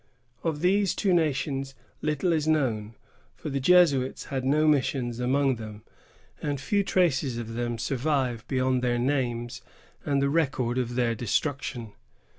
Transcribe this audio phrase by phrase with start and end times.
[0.43, 2.95] Of these two nations little is known,
[3.35, 5.83] for the Jesuits had no missions among them,
[6.41, 9.61] and few traces of them survive beyond their names
[10.03, 11.93] and the record of their destruction.